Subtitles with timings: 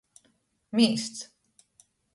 [0.79, 1.23] Mīsts.